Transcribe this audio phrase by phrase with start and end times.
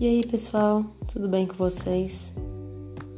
[0.00, 2.32] E aí, pessoal, tudo bem com vocês?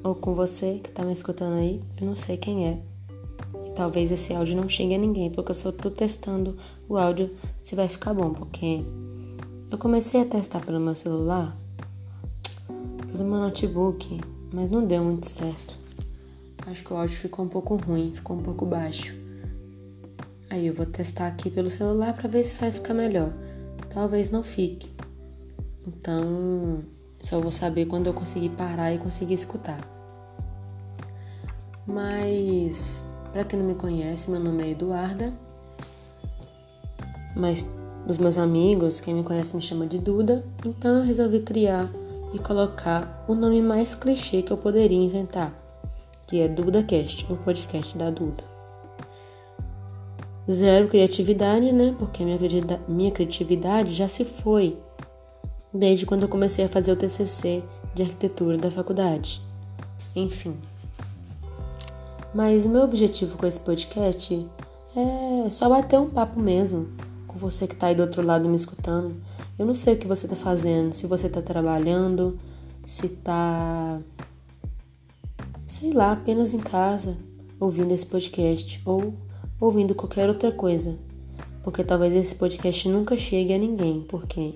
[0.03, 1.79] Ou com você que tá me escutando aí?
[2.01, 2.83] Eu não sei quem é.
[3.67, 6.57] E talvez esse áudio não chegue a ninguém, porque eu só tô testando
[6.89, 8.83] o áudio se vai ficar bom, porque
[9.71, 11.55] eu comecei a testar pelo meu celular,
[13.13, 14.19] pelo meu notebook,
[14.51, 15.75] mas não deu muito certo.
[16.67, 19.15] Acho que o áudio ficou um pouco ruim, ficou um pouco baixo.
[20.49, 23.35] Aí eu vou testar aqui pelo celular para ver se vai ficar melhor.
[23.91, 24.99] Talvez não fique.
[25.91, 26.85] Então,
[27.21, 29.81] só vou saber quando eu conseguir parar e conseguir escutar.
[31.87, 35.33] Mas, para quem não me conhece, meu nome é Eduarda.
[37.35, 37.67] Mas
[38.07, 40.45] dos meus amigos, quem me conhece me chama de Duda.
[40.65, 41.91] Então eu resolvi criar
[42.33, 45.53] e colocar o nome mais clichê que eu poderia inventar,
[46.27, 48.45] que é DudaCast, o podcast da Duda.
[50.49, 51.95] Zero criatividade, né?
[51.99, 52.39] Porque minha,
[52.89, 54.79] minha criatividade já se foi
[55.73, 57.63] desde quando eu comecei a fazer o TCC
[57.95, 59.43] de arquitetura da faculdade.
[60.15, 60.57] Enfim.
[62.35, 64.47] Mas o meu objetivo com esse podcast
[64.97, 66.89] é só bater um papo mesmo
[67.27, 69.15] com você que tá aí do outro lado me escutando.
[69.59, 72.39] Eu não sei o que você tá fazendo, se você tá trabalhando,
[72.85, 74.01] se tá
[75.71, 77.17] sei lá, apenas em casa,
[77.61, 79.15] ouvindo esse podcast ou
[79.61, 80.99] ouvindo qualquer outra coisa.
[81.63, 84.55] Porque talvez esse podcast nunca chegue a ninguém, porque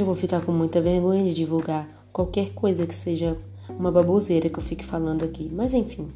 [0.00, 3.36] eu vou ficar com muita vergonha de divulgar qualquer coisa que seja
[3.68, 5.50] uma baboseira que eu fique falando aqui.
[5.52, 6.08] Mas enfim.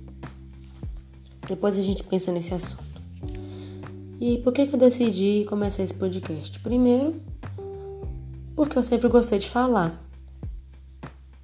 [1.47, 2.83] Depois a gente pensa nesse assunto.
[4.21, 6.59] E por que, que eu decidi começar esse podcast?
[6.61, 7.15] Primeiro,
[8.57, 10.01] porque eu sempre gostei de falar.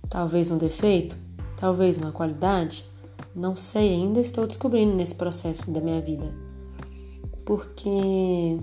[0.08, 1.16] Talvez um defeito,
[1.56, 2.84] talvez uma qualidade,
[3.34, 6.32] não sei, ainda estou descobrindo nesse processo da minha vida.
[7.44, 8.58] Porque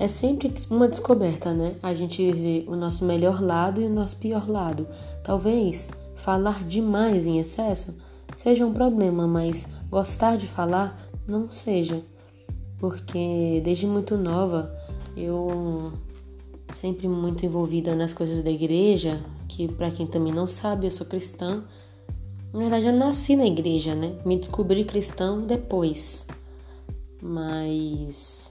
[0.00, 1.76] é sempre uma descoberta, né?
[1.82, 4.88] A gente vê o nosso melhor lado e o nosso pior lado.
[5.22, 8.00] Talvez falar demais em excesso
[8.34, 10.98] seja um problema, mas gostar de falar
[11.28, 12.02] não seja.
[12.78, 14.74] Porque desde muito nova
[15.14, 15.92] eu
[16.72, 21.06] sempre muito envolvida nas coisas da igreja, que para quem também não sabe, eu sou
[21.06, 21.62] cristã.
[22.54, 24.18] Na verdade, eu nasci na igreja, né?
[24.24, 26.26] Me descobri cristão depois.
[27.22, 28.50] Mas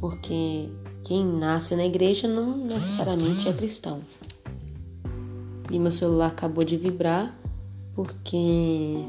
[0.00, 0.68] porque
[1.06, 4.00] quem nasce na igreja não necessariamente é cristão.
[5.70, 7.32] E meu celular acabou de vibrar
[7.94, 9.04] porque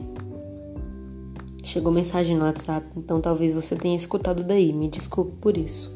[1.64, 4.72] chegou mensagem no WhatsApp, então talvez você tenha escutado daí.
[4.72, 5.92] Me desculpe por isso.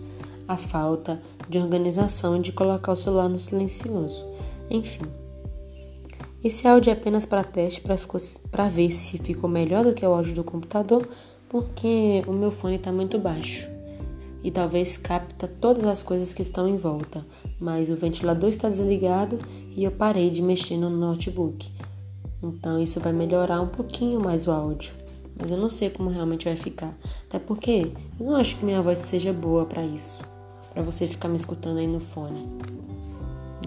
[0.47, 4.25] A falta de organização e de colocar o celular no silencioso.
[4.72, 5.06] Enfim.
[6.44, 7.79] Esse áudio é apenas para teste,
[8.50, 11.07] para ver se ficou melhor do que o áudio do computador,
[11.47, 13.70] porque o meu fone está muito baixo
[14.44, 17.25] e talvez capta todas as coisas que estão em volta,
[17.59, 19.40] mas o ventilador está desligado
[19.75, 21.72] e eu parei de mexer no notebook.
[22.41, 24.96] Então isso vai melhorar um pouquinho mais o áudio,
[25.38, 26.97] mas eu não sei como realmente vai ficar.
[27.28, 30.22] Até porque eu não acho que minha voz seja boa para isso,
[30.73, 32.47] para você ficar me escutando aí no fone.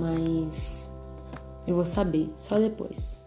[0.01, 0.91] Mas
[1.69, 3.23] eu vou saber só depois.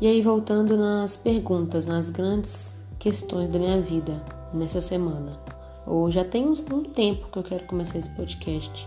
[0.00, 5.38] E aí voltando nas perguntas, nas grandes questões da minha vida nessa semana.
[5.86, 8.86] Ou já tem um, tempo que eu quero começar esse podcast.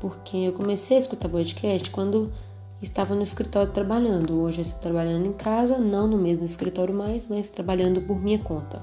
[0.00, 2.32] Porque eu comecei a escutar podcast quando
[2.80, 4.40] estava no escritório trabalhando.
[4.40, 8.38] Hoje eu estou trabalhando em casa, não no mesmo escritório mais, mas trabalhando por minha
[8.38, 8.82] conta.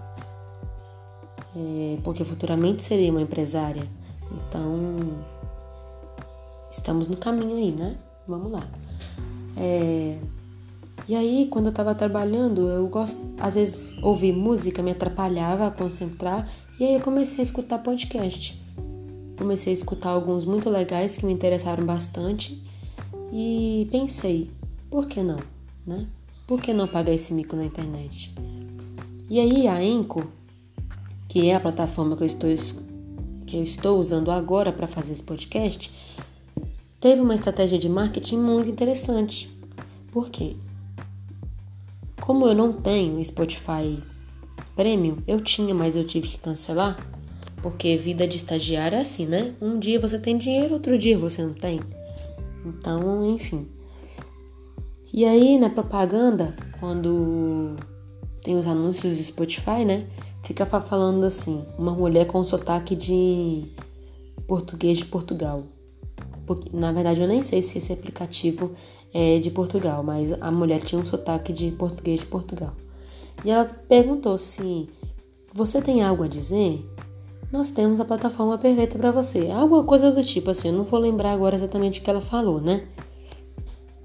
[1.55, 3.83] É, porque futuramente serei uma empresária.
[4.31, 4.97] Então,
[6.69, 7.97] estamos no caminho aí, né?
[8.27, 8.63] Vamos lá.
[9.57, 10.17] É,
[11.07, 15.71] e aí, quando eu estava trabalhando, eu gosto, às vezes ouvir música me atrapalhava a
[15.71, 16.47] concentrar,
[16.79, 18.59] e aí eu comecei a escutar podcast.
[19.37, 22.61] Comecei a escutar alguns muito legais que me interessaram bastante
[23.31, 24.49] e pensei,
[24.89, 25.39] por que não,
[25.85, 26.07] né?
[26.45, 28.33] Por que não pagar esse mico na internet?
[29.29, 30.23] E aí a Enco,
[31.27, 32.49] que é a plataforma que eu estou,
[33.45, 35.91] que eu estou usando agora para fazer esse podcast,
[36.99, 39.49] teve uma estratégia de marketing muito interessante.
[40.11, 40.55] Por quê?
[42.29, 44.03] Como eu não tenho Spotify
[44.75, 46.95] Premium, eu tinha, mas eu tive que cancelar.
[47.59, 49.55] Porque vida de estagiário é assim, né?
[49.59, 51.79] Um dia você tem dinheiro, outro dia você não tem.
[52.63, 53.67] Então, enfim.
[55.11, 57.75] E aí, na propaganda, quando
[58.43, 60.05] tem os anúncios do Spotify, né?
[60.43, 63.73] Fica falando assim: uma mulher com sotaque de
[64.47, 65.63] português de Portugal.
[66.49, 68.71] Porque, na verdade, eu nem sei se esse aplicativo
[69.13, 72.73] é de Portugal, mas a mulher tinha um sotaque de português de Portugal.
[73.45, 74.89] E ela perguntou se
[75.53, 76.83] você tem algo a dizer?
[77.51, 79.49] nós temos a plataforma perfeita para você.
[79.49, 82.61] Alguma coisa do tipo assim, eu não vou lembrar agora exatamente o que ela falou,
[82.61, 82.83] né?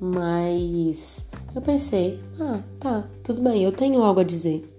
[0.01, 4.71] Mas eu pensei, ah, tá, tudo bem, eu tenho algo a dizer.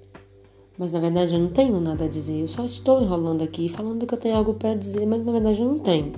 [0.77, 4.06] Mas na verdade eu não tenho nada a dizer, eu só estou enrolando aqui falando
[4.06, 6.12] que eu tenho algo para dizer, mas na verdade eu não tenho.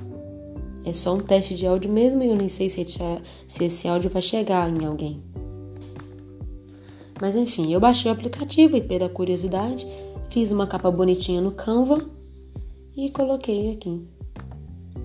[0.87, 2.85] É só um teste de áudio mesmo e eu nem sei se,
[3.45, 5.21] se esse áudio vai chegar em alguém.
[7.19, 9.85] Mas enfim, eu baixei o aplicativo e pela curiosidade,
[10.29, 12.01] fiz uma capa bonitinha no Canva
[12.95, 14.01] e coloquei aqui.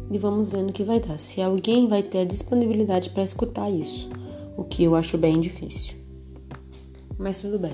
[0.09, 1.19] E vamos ver no que vai dar.
[1.19, 4.09] Se alguém vai ter a disponibilidade para escutar isso,
[4.57, 5.97] o que eu acho bem difícil.
[7.19, 7.73] Mas tudo bem.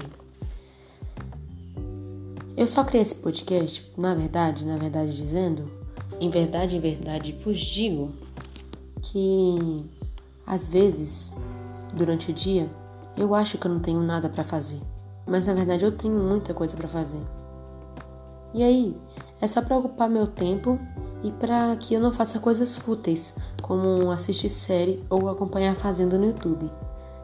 [2.57, 5.78] Eu só criei esse podcast, na verdade, na verdade dizendo,
[6.21, 8.13] em verdade, em verdade, vos digo
[9.03, 9.85] que
[10.47, 11.31] às vezes,
[11.93, 12.69] durante o dia,
[13.17, 14.81] eu acho que eu não tenho nada para fazer,
[15.27, 17.23] mas na verdade eu tenho muita coisa para fazer.
[18.55, 18.97] E aí,
[19.41, 20.79] é só para ocupar meu tempo
[21.23, 26.17] e para que eu não faça coisas fúteis, como assistir série ou acompanhar a Fazenda
[26.17, 26.71] no YouTube.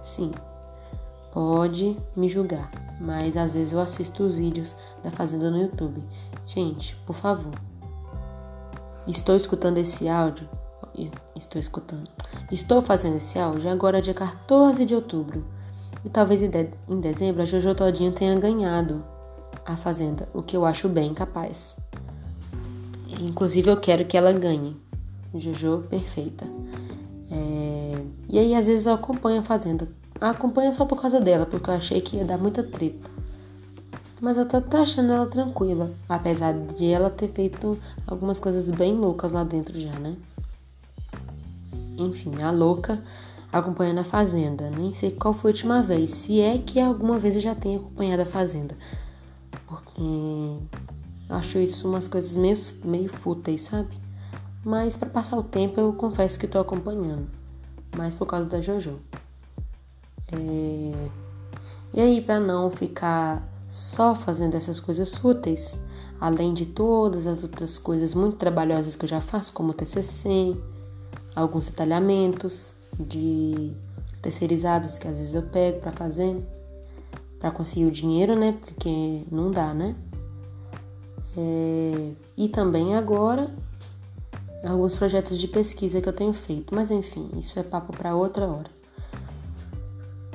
[0.03, 0.33] Sim,
[1.33, 2.71] pode me julgar,
[3.01, 6.03] mas às vezes eu assisto os vídeos da Fazenda no YouTube.
[6.47, 7.55] Gente, por favor.
[9.07, 10.49] Estou escutando esse áudio.
[11.37, 12.09] Estou escutando.
[12.51, 15.45] Estou fazendo esse áudio agora dia 14 de outubro.
[16.05, 19.05] E talvez em dezembro a Jojo Todinho tenha ganhado
[19.65, 21.77] a Fazenda, o que eu acho bem capaz.
[23.21, 24.77] Inclusive eu quero que ela ganhe.
[25.35, 26.47] Jojo, perfeita.
[27.31, 28.03] É...
[28.29, 29.89] E aí às vezes eu acompanho a Fazenda.
[30.21, 33.14] acompanho só por causa dela, porque eu achei que ia dar muita treta.
[34.21, 39.33] Mas eu tô achando ela tranquila, apesar de ela ter feito algumas coisas bem loucas
[39.33, 40.17] lá dentro já, né?
[41.99, 43.03] Enfim, a louca
[43.53, 44.71] acompanhando a Fazenda.
[44.71, 47.81] Nem sei qual foi a última vez, se é que alguma vez eu já tenho
[47.81, 48.77] acompanhado a Fazenda.
[49.67, 50.59] Porque
[51.29, 53.99] acho isso umas coisas meio, meio fúteis, sabe?
[54.65, 57.29] Mas para passar o tempo eu confesso que tô acompanhando.
[57.97, 58.99] Mas por causa da JoJo.
[60.33, 61.09] É...
[61.93, 65.81] E aí, para não ficar só fazendo essas coisas fúteis,
[66.21, 70.57] além de todas as outras coisas muito trabalhosas que eu já faço, como TCC,
[71.35, 73.75] alguns detalhamentos de
[74.23, 76.41] terceirizados que às vezes eu pego para fazer,
[77.41, 78.57] para conseguir o dinheiro, né?
[78.65, 79.97] Porque não dá, né?
[81.37, 83.53] É, e também agora
[84.65, 88.47] alguns projetos de pesquisa que eu tenho feito, mas enfim, isso é papo para outra
[88.47, 88.71] hora.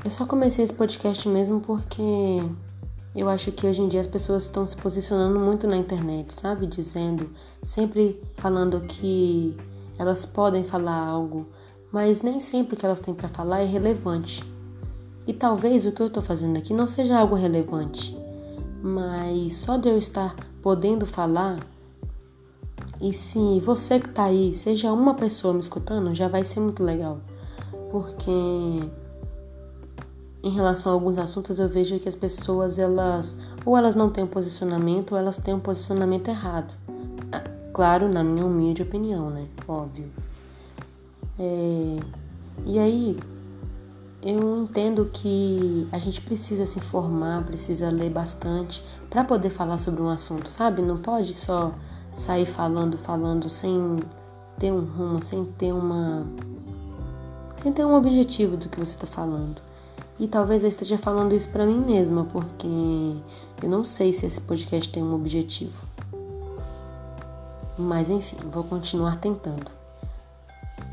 [0.04, 2.42] Eu só comecei esse podcast mesmo porque
[3.16, 6.68] eu acho que hoje em dia as pessoas estão se posicionando muito na internet, sabe?
[6.68, 7.30] Dizendo,
[7.64, 9.58] sempre falando que
[9.98, 11.48] elas podem falar algo,
[11.92, 14.44] mas nem sempre o que elas têm para falar é relevante.
[15.26, 18.18] E talvez o que eu estou fazendo aqui não seja algo relevante,
[18.82, 21.60] mas só de eu estar podendo falar,
[23.02, 26.84] e se você que está aí seja uma pessoa me escutando, já vai ser muito
[26.84, 27.20] legal,
[27.92, 28.32] porque
[30.42, 34.24] em relação a alguns assuntos eu vejo que as pessoas elas ou elas não têm
[34.24, 36.74] um posicionamento ou elas têm um posicionamento errado.
[37.32, 37.44] Ah,
[37.74, 39.48] claro, na minha humilde opinião, né?
[39.68, 40.10] Óbvio.
[41.38, 42.00] É...
[42.66, 43.18] E aí
[44.22, 50.02] eu entendo que a gente precisa se informar, precisa ler bastante para poder falar sobre
[50.02, 50.82] um assunto, sabe?
[50.82, 51.74] Não pode só
[52.16, 54.00] sair falando, falando sem
[54.58, 56.26] ter um rumo, sem ter uma
[57.62, 59.62] sem ter um objetivo do que você está falando.
[60.20, 62.68] E talvez eu esteja falando isso para mim mesma, porque
[63.64, 65.82] eu não sei se esse podcast tem um objetivo.
[67.78, 69.72] Mas enfim, vou continuar tentando.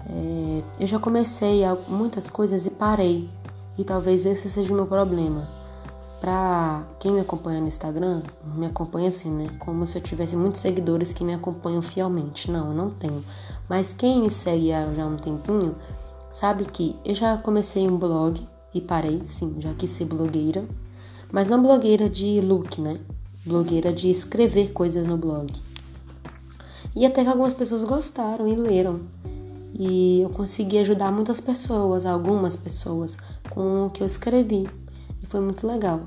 [0.08, 3.28] É, eu já comecei muitas coisas e parei.
[3.76, 5.48] E talvez esse seja o meu problema.
[6.20, 8.22] Pra quem me acompanha no Instagram,
[8.54, 9.48] me acompanha assim, né?
[9.58, 12.50] Como se eu tivesse muitos seguidores que me acompanham fielmente.
[12.50, 13.24] Não, eu não tenho.
[13.68, 15.74] Mas quem me segue há já um tempinho
[16.30, 20.64] sabe que eu já comecei um blog e parei, sim, já quis ser blogueira,
[21.32, 22.98] mas não blogueira de look, né?
[23.44, 25.50] Blogueira de escrever coisas no blog.
[26.94, 29.00] E até que algumas pessoas gostaram e leram.
[29.72, 33.16] E eu consegui ajudar muitas pessoas, algumas pessoas,
[33.50, 34.68] com o que eu escrevi.
[35.22, 36.02] E foi muito legal.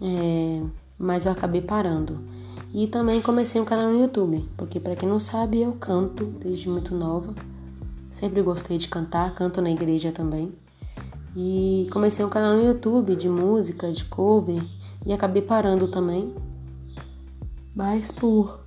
[0.00, 0.62] É,
[0.98, 2.20] mas eu acabei parando.
[2.72, 6.68] E também comecei um canal no YouTube, porque para quem não sabe, eu canto desde
[6.68, 7.34] muito nova.
[8.12, 10.52] Sempre gostei de cantar, canto na igreja também.
[11.36, 14.62] E comecei um canal no YouTube de música, de cover,
[15.04, 16.34] e acabei parando também.
[17.74, 18.60] Mas por.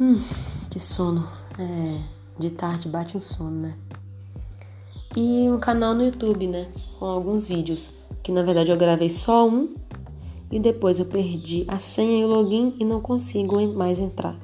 [0.00, 0.20] Hum,
[0.70, 1.28] que sono.
[1.58, 1.98] É,
[2.38, 3.76] de tarde bate um sono, né?
[5.14, 6.68] E um canal no YouTube, né?
[6.98, 7.90] Com alguns vídeos.
[8.22, 9.74] Que na verdade eu gravei só um.
[10.50, 14.36] e depois eu perdi a senha e o login e não consigo mais entrar.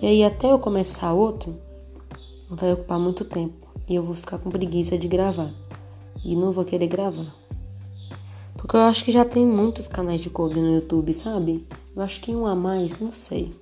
[0.00, 1.54] E aí até eu começar outro,
[2.50, 5.61] vai ocupar muito tempo e eu vou ficar com preguiça de gravar
[6.24, 7.34] e não vou querer gravar.
[8.54, 11.66] Porque eu acho que já tem muitos canais de cover no YouTube, sabe?
[11.94, 13.52] Eu acho que um a mais, não sei.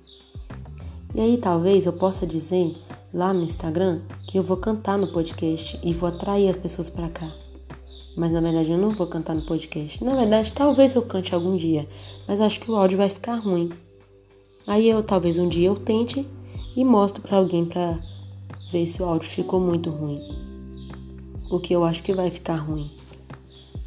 [1.13, 2.75] E aí talvez eu possa dizer
[3.13, 7.09] lá no Instagram que eu vou cantar no podcast e vou atrair as pessoas para
[7.09, 7.29] cá.
[8.15, 10.03] Mas na verdade eu não vou cantar no podcast.
[10.03, 11.87] Na verdade, talvez eu cante algum dia,
[12.27, 13.71] mas acho que o áudio vai ficar ruim.
[14.67, 16.27] Aí eu talvez um dia eu tente
[16.75, 17.99] e mostro para alguém para
[18.71, 20.50] ver se o áudio ficou muito ruim.
[21.51, 22.89] O que eu acho que vai ficar ruim.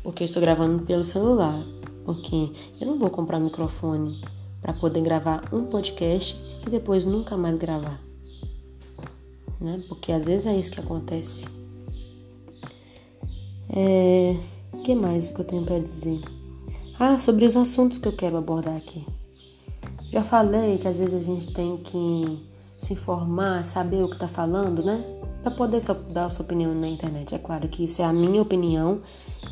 [0.03, 1.65] Porque eu estou gravando pelo celular.
[2.05, 4.21] Porque eu não vou comprar microfone
[4.61, 7.99] para poder gravar um podcast e depois nunca mais gravar.
[9.59, 9.83] Né?
[9.89, 11.49] Porque às vezes é isso que acontece.
[13.71, 14.37] É,
[14.71, 16.21] o que mais que eu tenho para dizer?
[17.01, 19.07] Ah, sobre os assuntos que eu quero abordar aqui.
[20.13, 22.47] Já falei que às vezes a gente tem que
[22.79, 25.03] se informar, saber o que tá falando, né?
[25.45, 27.35] Para poder dar a sua opinião na internet.
[27.35, 29.03] É claro que isso é a minha opinião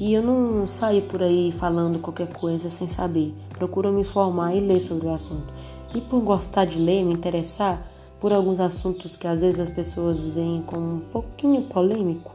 [0.01, 3.35] e eu não saio por aí falando qualquer coisa sem saber.
[3.51, 5.53] Procuro me informar e ler sobre o assunto.
[5.95, 7.87] E por gostar de ler, me interessar
[8.19, 12.33] por alguns assuntos que às vezes as pessoas veem como um pouquinho polêmico.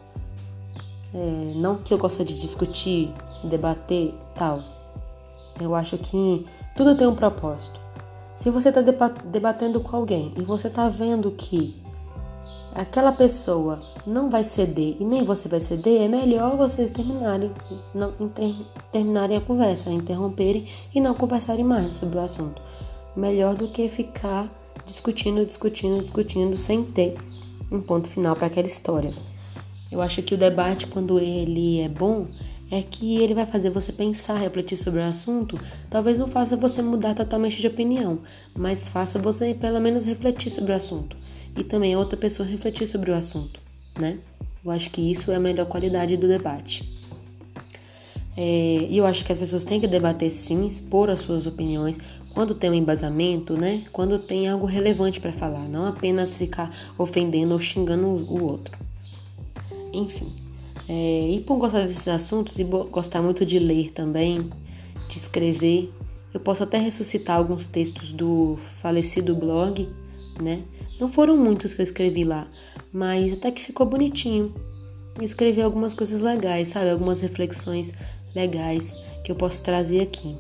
[1.11, 3.11] É, não que eu goste de discutir,
[3.43, 4.61] debater tal.
[5.59, 6.45] Eu acho que
[6.75, 7.79] tudo tem um propósito.
[8.35, 11.86] Se você está debatendo com alguém e você está vendo que
[12.73, 17.51] aquela pessoa não vai ceder e nem você vai ceder, é melhor vocês terminarem,
[17.93, 18.53] não, inter,
[18.91, 22.61] terminarem a conversa, interromperem e não conversarem mais sobre o assunto.
[23.15, 24.47] Melhor do que ficar
[24.85, 27.17] discutindo, discutindo, discutindo sem ter
[27.71, 29.11] um ponto final para aquela história.
[29.91, 32.27] Eu acho que o debate, quando ele é bom,
[32.69, 35.59] é que ele vai fazer você pensar, refletir sobre o assunto.
[35.89, 38.19] Talvez não faça você mudar totalmente de opinião,
[38.55, 41.15] mas faça você pelo menos refletir sobre o assunto.
[41.57, 43.67] E também outra pessoa refletir sobre o assunto
[43.99, 44.17] né?
[44.63, 46.87] Eu acho que isso é a melhor qualidade do debate.
[48.35, 51.97] É, e eu acho que as pessoas têm que debater sim, expor as suas opiniões,
[52.33, 53.83] quando tem um embasamento, né?
[53.91, 58.77] Quando tem algo relevante para falar, não apenas ficar ofendendo ou xingando o outro.
[59.91, 60.31] Enfim,
[60.87, 64.51] é, e por gostar desses assuntos e gostar muito de ler também,
[65.09, 65.91] de escrever,
[66.31, 69.89] eu posso até ressuscitar alguns textos do falecido blog,
[70.39, 70.61] né?
[70.99, 72.47] Não foram muitos que eu escrevi lá,
[72.91, 74.53] mas até que ficou bonitinho.
[75.21, 76.89] Escrevi algumas coisas legais, sabe?
[76.89, 77.93] Algumas reflexões
[78.35, 80.35] legais que eu posso trazer aqui.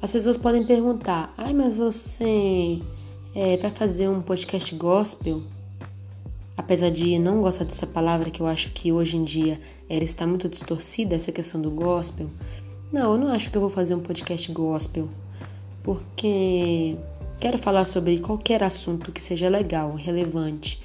[0.00, 2.80] As pessoas podem perguntar: ai, mas você
[3.34, 5.42] é, vai fazer um podcast gospel?
[6.56, 10.26] Apesar de não gostar dessa palavra, que eu acho que hoje em dia ela está
[10.26, 12.28] muito distorcida, essa questão do gospel.
[12.92, 15.08] Não, eu não acho que eu vou fazer um podcast gospel,
[15.82, 16.96] porque
[17.42, 20.80] quero falar sobre qualquer assunto que seja legal, relevante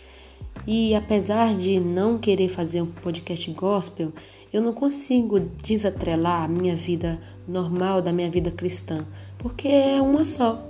[0.65, 4.11] e apesar de não querer fazer um podcast gospel,
[4.51, 9.05] eu não consigo desatrelar a minha vida normal da minha vida cristã,
[9.37, 10.65] porque é uma só.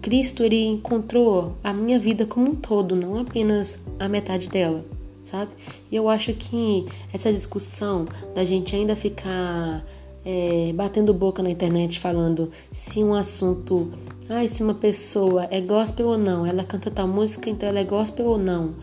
[0.00, 4.86] Cristo ele encontrou a minha vida como um todo, não apenas a metade dela,
[5.22, 5.50] sabe?
[5.92, 9.84] E eu acho que essa discussão da gente ainda ficar
[10.30, 13.90] é, batendo boca na internet falando se um assunto,
[14.28, 17.84] ah, se uma pessoa é gospel ou não, ela canta tal música, então ela é
[17.84, 18.74] gospel ou não.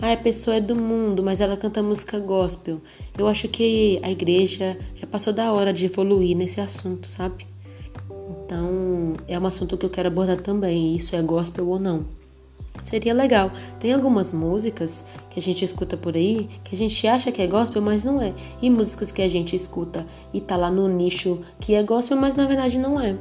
[0.00, 2.80] Ah, a pessoa é do mundo, mas ela canta música gospel.
[3.16, 7.46] Eu acho que a igreja já passou da hora de evoluir nesse assunto, sabe?
[8.46, 12.06] Então, é um assunto que eu quero abordar também, isso é gospel ou não.
[12.88, 13.50] Seria legal.
[13.80, 17.46] Tem algumas músicas que a gente escuta por aí que a gente acha que é
[17.46, 18.32] gospel, mas não é.
[18.62, 22.36] E músicas que a gente escuta e tá lá no nicho que é gospel, mas
[22.36, 23.16] na verdade não é.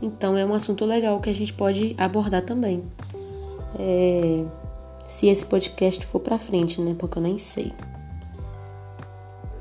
[0.00, 2.84] Então é um assunto legal que a gente pode abordar também.
[3.76, 4.44] É...
[5.08, 6.94] Se esse podcast for pra frente, né?
[6.96, 7.72] Porque eu nem sei.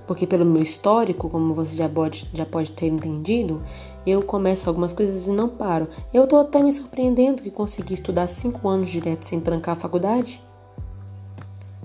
[0.10, 3.62] Porque pelo meu histórico, como você já pode, já pode ter entendido,
[4.08, 5.88] eu começo algumas coisas e não paro.
[6.12, 10.42] Eu tô até me surpreendendo que consegui estudar cinco anos direto sem trancar a faculdade.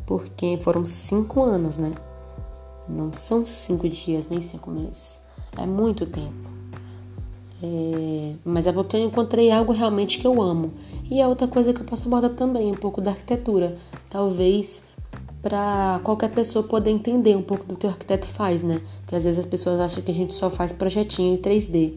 [0.07, 1.93] Porque foram cinco anos, né?
[2.89, 5.21] Não são cinco dias nem cinco meses.
[5.59, 6.49] É muito tempo.
[7.63, 8.37] É...
[8.43, 10.73] Mas é porque eu encontrei algo realmente que eu amo.
[11.11, 13.77] E a outra coisa que eu posso abordar também, um pouco da arquitetura.
[14.09, 14.83] Talvez
[15.45, 18.81] para qualquer pessoa poder entender um pouco do que o arquiteto faz, né?
[19.07, 21.97] Que às vezes as pessoas acham que a gente só faz projetinho em 3D.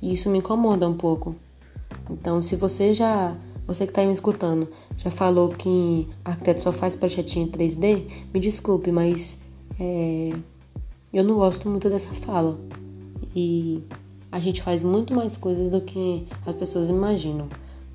[0.00, 1.34] E isso me incomoda um pouco.
[2.08, 6.94] Então, se você já, você que está me escutando, já falou que arquiteto só faz
[6.94, 9.40] projetinho em 3D, me desculpe, mas
[9.80, 10.30] é,
[11.12, 12.56] eu não gosto muito dessa fala.
[13.34, 13.82] E
[14.30, 17.48] a gente faz muito mais coisas do que as pessoas imaginam.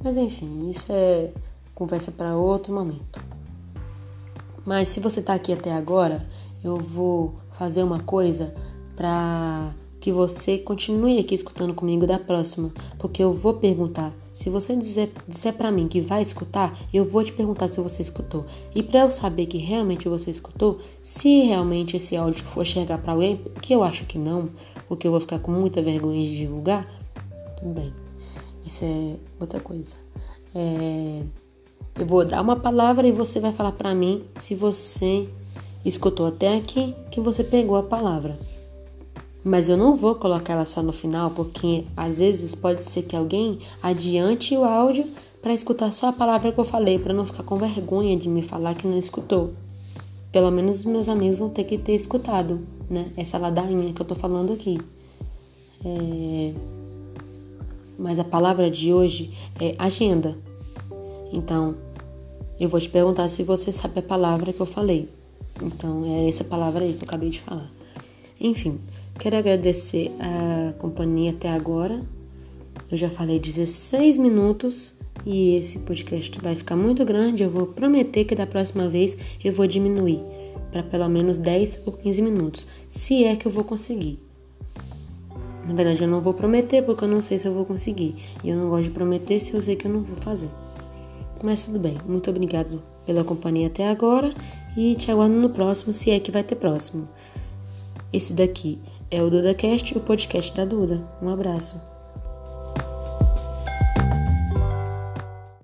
[0.03, 1.31] Mas enfim, isso é
[1.73, 3.36] conversa para outro momento.
[4.67, 6.27] Mas se você está aqui até agora,
[6.61, 8.53] eu vou fazer uma coisa
[8.97, 14.13] para que você continue aqui escutando comigo da próxima, porque eu vou perguntar.
[14.33, 18.01] Se você dizer, disser para mim que vai escutar, eu vou te perguntar se você
[18.01, 18.45] escutou.
[18.75, 23.13] E para eu saber que realmente você escutou, se realmente esse áudio for chegar para
[23.13, 24.49] alguém, que eu acho que não,
[24.89, 26.85] porque eu vou ficar com muita vergonha de divulgar,
[27.57, 27.93] tudo bem.
[28.65, 29.95] Isso é outra coisa.
[30.53, 31.23] É,
[31.99, 35.27] eu vou dar uma palavra e você vai falar para mim se você
[35.83, 38.37] escutou até aqui, que você pegou a palavra.
[39.43, 43.15] Mas eu não vou colocar ela só no final, porque às vezes pode ser que
[43.15, 45.07] alguém adiante o áudio
[45.41, 48.41] para escutar só a palavra que eu falei, para não ficar com vergonha de me
[48.41, 49.53] falar que não escutou.
[50.31, 53.07] Pelo menos os meus amigos vão ter que ter escutado, né?
[53.15, 54.79] Essa ladainha que eu tô falando aqui.
[55.85, 56.53] É...
[57.97, 60.37] Mas a palavra de hoje é agenda.
[61.31, 61.75] Então,
[62.59, 65.09] eu vou te perguntar se você sabe a palavra que eu falei.
[65.61, 67.71] Então, é essa palavra aí que eu acabei de falar.
[68.39, 68.79] Enfim,
[69.19, 72.01] Quero agradecer a companhia até agora.
[72.89, 74.93] Eu já falei 16 minutos
[75.25, 77.41] e esse podcast vai ficar muito grande.
[77.41, 80.21] Eu vou prometer que da próxima vez eu vou diminuir
[80.71, 84.19] para pelo menos 10 ou 15 minutos, se é que eu vou conseguir.
[85.67, 88.15] Na verdade, eu não vou prometer porque eu não sei se eu vou conseguir.
[88.43, 90.49] E eu não gosto de prometer se eu sei que eu não vou fazer.
[91.43, 91.97] Mas tudo bem.
[92.05, 94.33] Muito obrigado pela companhia até agora
[94.75, 97.07] e te aguardo no próximo, se é que vai ter próximo.
[98.11, 98.79] Esse daqui
[99.09, 101.01] é o DudaCast, o podcast da Duda.
[101.21, 101.86] Um abraço.